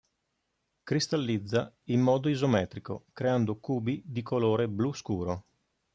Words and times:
Cristallizza 0.83 1.77
in 1.91 2.01
modo 2.01 2.27
isometrico, 2.27 3.05
creando 3.13 3.59
cubi 3.59 4.01
di 4.03 4.23
colore 4.23 4.67
blu 4.67 4.91
scuro. 4.93 5.45